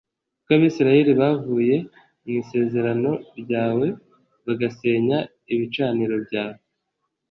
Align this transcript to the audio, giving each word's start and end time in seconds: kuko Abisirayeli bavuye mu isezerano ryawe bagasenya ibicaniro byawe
kuko 0.37 0.51
Abisirayeli 0.57 1.11
bavuye 1.21 1.75
mu 2.21 2.29
isezerano 2.41 3.11
ryawe 3.41 3.87
bagasenya 4.45 5.17
ibicaniro 5.53 6.15
byawe 6.25 6.61